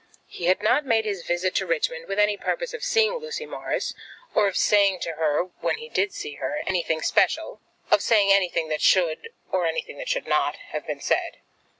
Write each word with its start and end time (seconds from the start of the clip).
He 0.25 0.45
had 0.45 0.63
not 0.63 0.83
made 0.83 1.05
his 1.05 1.21
visit 1.27 1.53
to 1.57 1.67
Richmond 1.67 2.07
with 2.07 2.17
any 2.17 2.35
purpose 2.35 2.73
of 2.73 2.83
seeing 2.83 3.13
Lucy 3.17 3.45
Morris, 3.45 3.93
or 4.33 4.47
of 4.47 4.57
saying 4.57 4.99
to 5.01 5.11
her 5.11 5.43
when 5.59 5.77
he 5.77 5.89
did 5.89 6.11
see 6.11 6.37
her 6.37 6.59
anything 6.65 7.03
special, 7.03 7.61
of 7.91 8.01
saying 8.01 8.31
anything 8.33 8.67
that 8.69 8.81
should, 8.81 9.29
or 9.51 9.67
anything 9.67 9.99
that 9.99 10.09
should 10.09 10.25
not, 10.25 10.55
have 10.71 10.87
been 10.87 11.01
said. 11.01 11.37